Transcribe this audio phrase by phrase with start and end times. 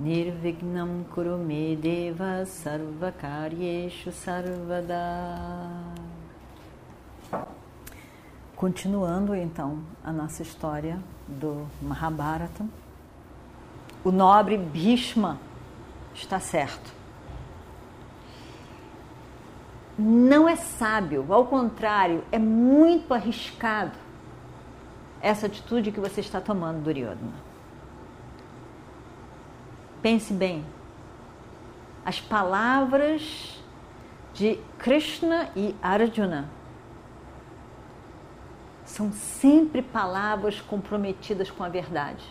[0.00, 4.96] Nirvignam Kurume Deva Sarvakaryeshu Sarvada
[8.56, 12.64] Continuando então a nossa história do Mahabharata,
[14.02, 15.38] o nobre Bhishma
[16.14, 16.90] está certo.
[19.98, 23.98] Não é sábio, ao contrário, é muito arriscado
[25.20, 27.49] essa atitude que você está tomando, Duryodhana.
[30.02, 30.64] Pense bem,
[32.04, 33.62] as palavras
[34.32, 36.48] de Krishna e Arjuna
[38.84, 42.24] são sempre palavras comprometidas com a verdade.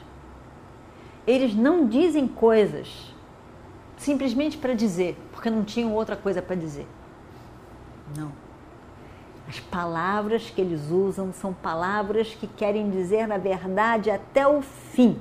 [1.25, 3.13] Eles não dizem coisas
[3.97, 6.87] simplesmente para dizer, porque não tinham outra coisa para dizer.
[8.17, 8.31] Não.
[9.47, 15.19] As palavras que eles usam são palavras que querem dizer na verdade até o fim.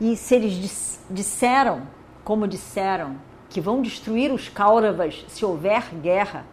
[0.00, 1.86] E se eles disseram,
[2.24, 3.16] como disseram,
[3.48, 6.44] que vão destruir os Kauravas se houver guerra,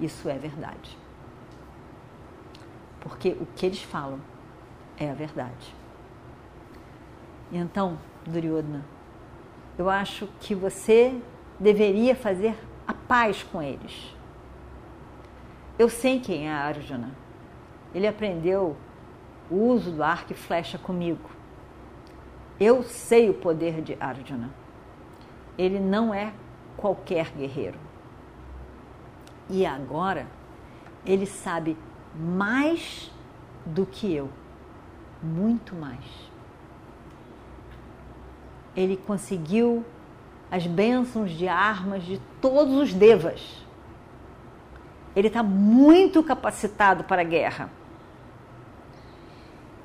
[0.00, 0.96] isso é verdade.
[3.00, 4.20] Porque o que eles falam
[4.98, 5.74] é a verdade.
[7.50, 8.84] E então, Duryodhana,
[9.78, 11.18] eu acho que você
[11.58, 14.14] deveria fazer a paz com eles.
[15.78, 17.10] Eu sei quem é Arjuna.
[17.94, 18.76] Ele aprendeu
[19.50, 21.35] o uso do arco e flecha comigo.
[22.58, 24.50] Eu sei o poder de Arjuna.
[25.58, 26.32] Ele não é
[26.76, 27.78] qualquer guerreiro.
[29.48, 30.26] E agora
[31.04, 31.76] ele sabe
[32.14, 33.10] mais
[33.64, 34.28] do que eu,
[35.22, 36.04] muito mais.
[38.74, 39.84] Ele conseguiu
[40.50, 43.64] as bênçãos de armas de todos os devas.
[45.14, 47.70] Ele está muito capacitado para a guerra.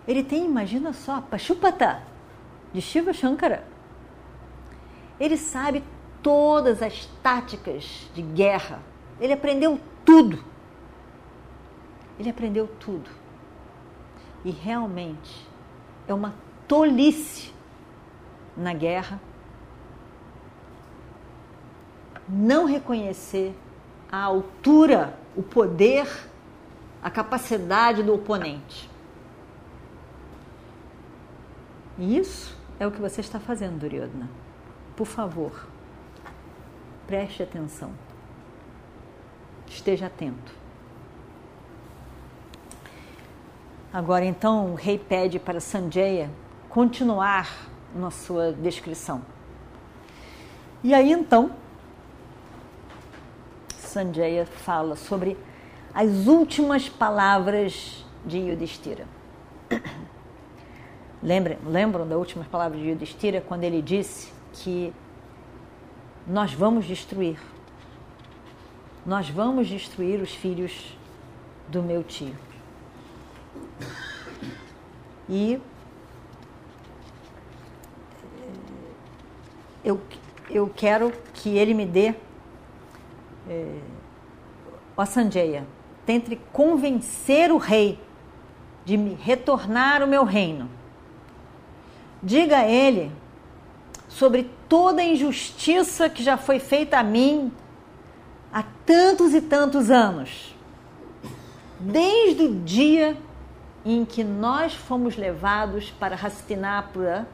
[0.08, 2.04] Ele tem, imagina só, Pashupata,
[2.74, 3.66] de Shiva Shankara.
[5.20, 5.84] Ele sabe
[6.24, 8.80] todas as táticas de guerra.
[9.20, 10.44] Ele aprendeu tudo.
[12.20, 13.10] Ele aprendeu tudo.
[14.44, 15.48] E realmente
[16.08, 16.34] é uma
[16.68, 17.54] tolice
[18.56, 19.20] na guerra
[22.28, 23.54] não reconhecer
[24.10, 26.08] a altura, o poder,
[27.04, 28.90] a capacidade do oponente.
[32.00, 34.28] Isso é o que você está fazendo, Duryodhana.
[34.96, 35.68] Por favor,
[37.06, 37.92] preste atenção.
[39.68, 40.52] Esteja atento.
[43.94, 46.32] Agora, então, o rei pede para Sanjaya
[46.70, 49.22] continuar na sua descrição.
[50.84, 51.52] E aí, então,
[53.78, 55.38] Sanjaya fala sobre
[55.94, 59.06] as últimas palavras de Yudhishthira.
[61.24, 64.94] Lembram, lembram das últimas palavras de Yudhishthira quando ele disse que
[66.26, 67.38] nós vamos destruir,
[69.06, 70.98] nós vamos destruir os filhos
[71.68, 72.36] do meu tio.
[75.30, 75.62] E
[79.84, 80.02] eu,
[80.50, 82.14] eu quero que ele me dê
[83.50, 83.80] é,
[84.96, 85.66] ó Sanjaya,
[86.06, 88.00] tente convencer o rei
[88.86, 90.70] de me retornar o meu reino.
[92.24, 93.12] Diga a ele
[94.08, 97.52] sobre toda a injustiça que já foi feita a mim
[98.54, 100.56] há tantos e tantos anos.
[101.80, 103.18] Desde o dia
[103.84, 107.28] em que nós fomos levados para Hastinapura,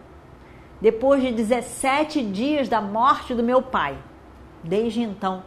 [0.80, 3.98] depois de 17 dias da morte do meu pai.
[4.64, 5.44] Desde então,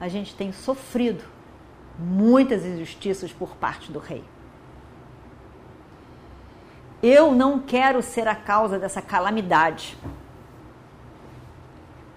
[0.00, 1.24] a gente tem sofrido
[1.98, 4.24] muitas injustiças por parte do rei.
[7.02, 9.98] Eu não quero ser a causa dessa calamidade.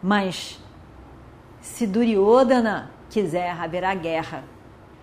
[0.02, 0.60] Mas
[1.60, 4.44] se Duryodhana quiser, haverá guerra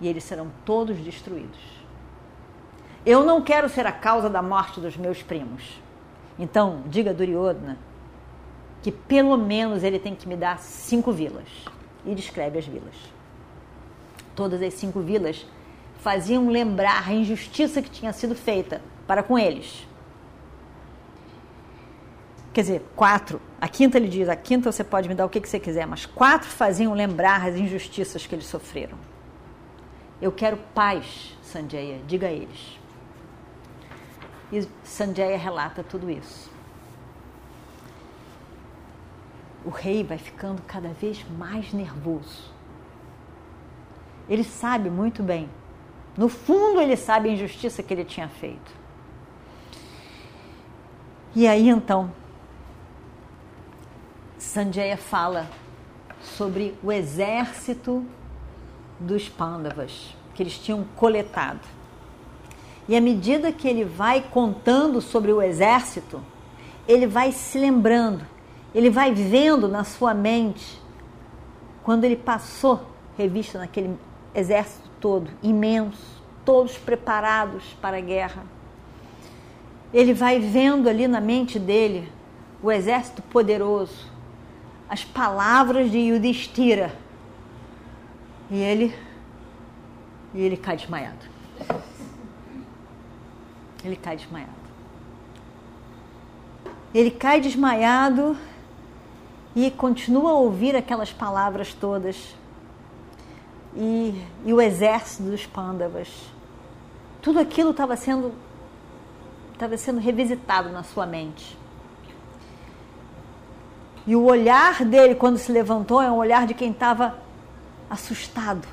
[0.00, 1.58] e eles serão todos destruídos.
[3.04, 5.80] Eu não quero ser a causa da morte dos meus primos.
[6.38, 7.76] Então, diga a Duryodhana
[8.82, 11.48] que pelo menos ele tem que me dar cinco vilas
[12.04, 12.94] e descreve as vilas.
[14.34, 15.46] Todas as cinco vilas
[16.02, 19.86] faziam lembrar a injustiça que tinha sido feita para com eles.
[22.52, 23.40] quer dizer, quatro.
[23.60, 25.86] A quinta ele diz: a quinta você pode me dar o que, que você quiser,
[25.86, 28.98] mas quatro faziam lembrar as injustiças que eles sofreram.
[30.20, 32.78] Eu quero paz, Sanjaya, diga a eles.
[34.52, 36.50] E Sanjaya relata tudo isso.
[39.64, 42.52] O rei vai ficando cada vez mais nervoso.
[44.28, 45.48] Ele sabe muito bem.
[46.16, 48.70] No fundo, ele sabe a injustiça que ele tinha feito.
[51.34, 52.12] E aí então,
[54.38, 55.48] Sanjaya fala
[56.20, 58.04] sobre o exército
[59.00, 61.60] dos Pandavas que eles tinham coletado.
[62.86, 66.20] E à medida que ele vai contando sobre o exército,
[66.86, 68.26] ele vai se lembrando,
[68.74, 70.80] ele vai vendo na sua mente
[71.82, 72.82] quando ele passou
[73.16, 73.96] revista naquele
[74.34, 78.42] exército todo, imenso, todos preparados para a guerra
[79.92, 82.10] ele vai vendo ali na mente dele
[82.62, 84.06] o exército poderoso,
[84.88, 86.94] as palavras de Yudhishthira.
[88.50, 88.94] E ele
[90.34, 91.30] e ele cai desmaiado.
[93.84, 94.62] Ele cai desmaiado.
[96.94, 98.36] Ele cai desmaiado
[99.54, 102.34] e continua a ouvir aquelas palavras todas.
[103.74, 106.08] E, e o exército dos pândavas.
[107.20, 108.32] Tudo aquilo estava sendo
[109.52, 111.56] estava sendo revisitado na sua mente.
[114.04, 117.16] E o olhar dele, quando se levantou, é um olhar de quem estava
[117.88, 118.66] assustado,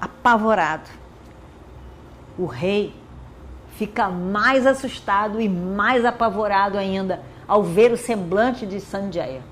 [0.00, 0.90] apavorado.
[2.36, 2.92] O rei
[3.76, 9.42] fica mais assustado e mais apavorado ainda ao ver o semblante de Sanjaya.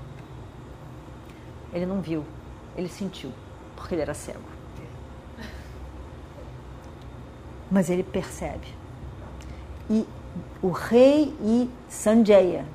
[1.71, 2.25] Ele não viu,
[2.75, 3.31] ele sentiu,
[3.75, 4.52] porque ele era cego.
[7.73, 8.67] Mas ele percebe.
[9.89, 10.05] E
[10.61, 12.65] o rei e Sanjaya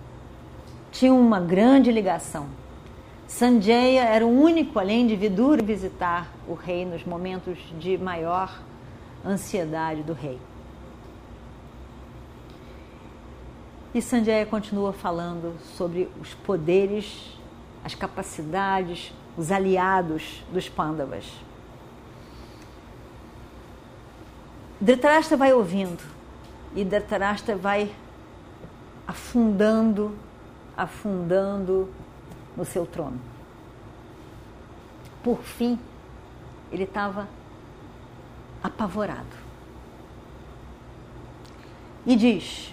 [0.90, 2.48] tinham uma grande ligação.
[3.28, 8.60] Sanjaya era o único, além de Vidura, visitar o rei nos momentos de maior
[9.24, 10.40] ansiedade do rei.
[13.94, 17.38] E Sanjaya continua falando sobre os poderes,
[17.84, 21.24] as capacidades, os aliados dos Pandavas.
[24.80, 26.02] Dhritarashtra vai ouvindo
[26.74, 27.92] e Dhritarashtra vai
[29.06, 30.16] afundando,
[30.76, 31.92] afundando
[32.56, 33.20] no seu trono.
[35.22, 35.78] Por fim,
[36.70, 37.26] ele estava
[38.62, 39.48] apavorado.
[42.06, 42.72] E diz: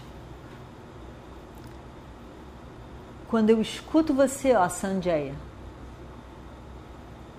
[3.28, 5.36] Quando eu escuto você, ó Sanjaya,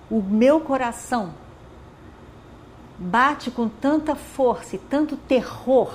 [0.09, 1.33] o meu coração
[2.97, 5.93] bate com tanta força e tanto terror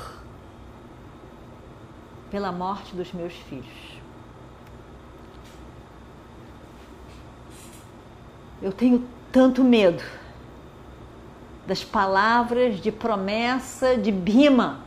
[2.31, 4.01] pela morte dos meus filhos.
[8.61, 10.03] Eu tenho tanto medo
[11.67, 14.81] das palavras de promessa de Bima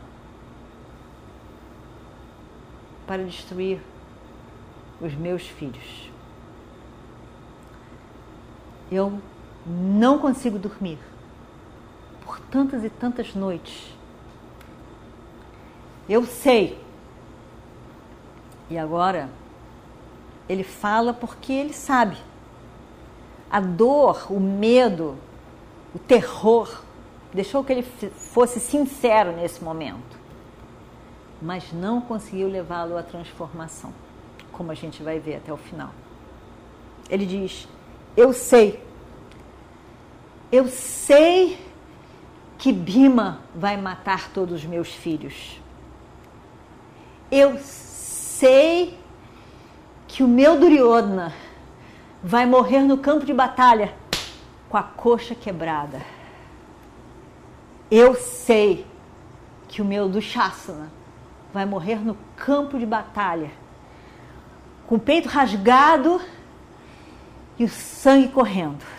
[3.06, 3.80] para destruir
[5.00, 6.10] os meus filhos.
[8.90, 9.20] Eu
[9.66, 10.98] não consigo dormir
[12.26, 13.94] por tantas e tantas noites.
[16.08, 16.78] Eu sei
[18.68, 19.30] e agora
[20.48, 22.16] ele fala porque ele sabe.
[23.48, 25.16] A dor, o medo,
[25.94, 26.82] o terror
[27.32, 30.18] deixou que ele fosse sincero nesse momento,
[31.40, 33.92] mas não conseguiu levá-lo à transformação,
[34.50, 35.90] como a gente vai ver até o final.
[37.08, 37.68] Ele diz:
[38.16, 38.82] Eu sei,
[40.50, 41.65] eu sei
[42.58, 45.60] que Bima vai matar todos os meus filhos.
[47.30, 48.98] Eu sei
[50.06, 51.32] que o meu Duryodhana
[52.22, 53.94] vai morrer no campo de batalha
[54.68, 56.00] com a coxa quebrada.
[57.90, 58.86] Eu sei
[59.68, 60.90] que o meu Dushasana
[61.52, 63.50] vai morrer no campo de batalha
[64.86, 66.20] com o peito rasgado
[67.58, 68.95] e o sangue correndo.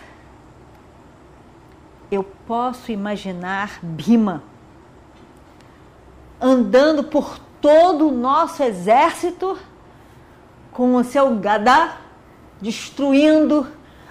[2.10, 4.42] Eu posso imaginar Bima
[6.40, 9.58] andando por todo o nosso exército
[10.72, 11.98] com o seu gadá
[12.60, 13.66] destruindo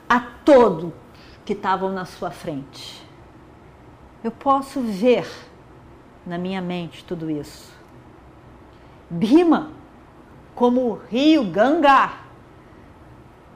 [0.08, 0.94] a todo
[1.46, 3.02] que estavam na sua frente.
[4.24, 5.28] Eu posso ver
[6.26, 7.72] na minha mente tudo isso.
[9.10, 9.72] Bima,
[10.54, 12.12] como o rio Ganga,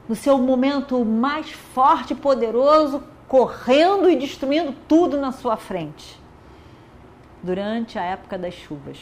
[0.08, 6.20] no seu momento mais forte e poderoso, correndo e destruindo tudo na sua frente,
[7.42, 8.98] durante a época das chuvas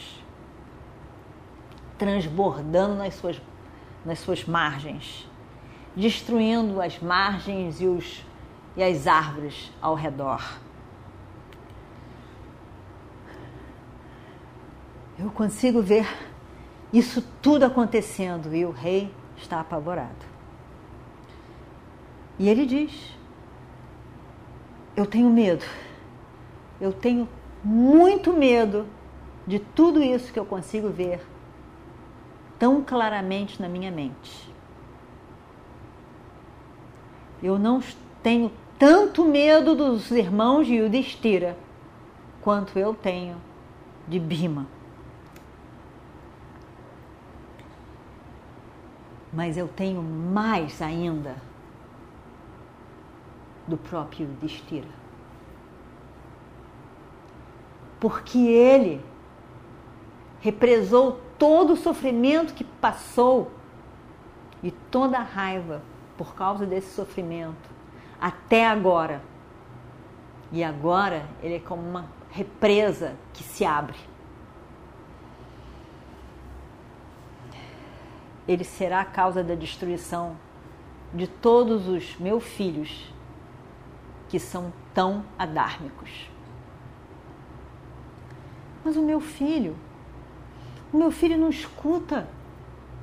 [2.01, 3.39] transbordando nas suas,
[4.03, 5.29] nas suas margens,
[5.95, 8.25] destruindo as margens e, os,
[8.75, 10.43] e as árvores ao redor.
[15.19, 16.07] Eu consigo ver
[16.91, 20.25] isso tudo acontecendo e o rei está apavorado.
[22.39, 23.20] E ele diz:
[25.01, 25.65] Eu tenho medo,
[26.79, 27.27] eu tenho
[27.63, 28.85] muito medo
[29.47, 31.25] de tudo isso que eu consigo ver
[32.59, 34.53] tão claramente na minha mente.
[37.41, 37.81] Eu não
[38.21, 41.57] tenho tanto medo dos irmãos de Yudhishthira
[42.39, 43.37] quanto eu tenho
[44.07, 44.67] de Bima.
[49.33, 51.37] mas eu tenho mais ainda
[53.71, 54.87] do próprio Yudhishthira.
[57.99, 59.03] Porque ele
[60.39, 63.51] represou todo o sofrimento que passou
[64.61, 65.81] e toda a raiva
[66.17, 67.69] por causa desse sofrimento
[68.19, 69.21] até agora.
[70.51, 73.97] E agora ele é como uma represa que se abre.
[78.47, 80.35] ele será a causa da destruição
[81.13, 83.13] de todos os meus filhos
[84.31, 86.29] que são tão adármicos.
[88.81, 89.75] Mas o meu filho,
[90.93, 92.29] o meu filho não escuta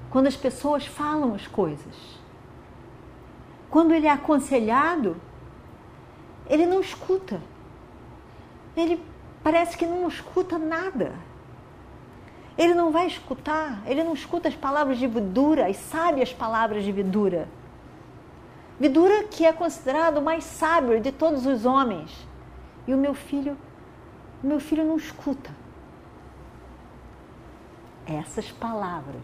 [0.09, 2.19] quando as pessoas falam as coisas.
[3.69, 5.19] Quando ele é aconselhado,
[6.49, 7.43] ele não escuta.
[8.75, 8.99] Ele
[9.43, 11.13] parece que não escuta nada.
[12.57, 16.91] Ele não vai escutar, ele não escuta as palavras de Vidura, as sábias palavras de
[16.91, 17.47] Vidura.
[18.79, 22.27] Vidura que é considerado o mais sábio de todos os homens.
[22.87, 23.57] E o meu filho,
[24.43, 25.51] o meu filho não escuta.
[28.07, 29.23] Essas palavras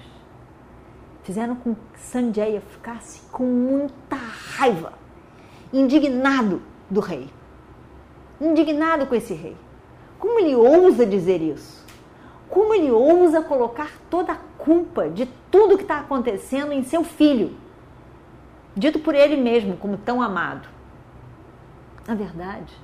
[1.23, 4.93] fizeram com que Sanjaya ficasse com muita raiva,
[5.73, 7.31] indignado do rei.
[8.41, 9.57] Indignado com esse rei.
[10.19, 11.85] Como ele ousa dizer isso?
[12.55, 17.57] como ele ousa colocar toda a culpa de tudo que está acontecendo em seu filho,
[18.77, 20.69] dito por ele mesmo como tão amado.
[22.07, 22.75] Na verdade,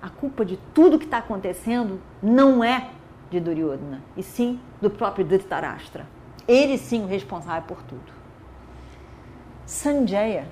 [0.00, 2.90] a culpa de tudo que está acontecendo não é
[3.30, 6.06] de Duryodhana, e sim do próprio Dhritarashtra.
[6.46, 8.12] Ele sim o responsável por tudo.
[9.64, 10.46] Sanjaya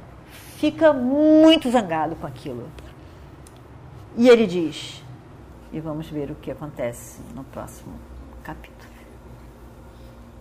[0.57, 2.69] fica muito zangado com aquilo.
[4.17, 5.03] E ele diz:
[5.73, 7.95] e vamos ver o que acontece no próximo
[8.43, 8.90] capítulo.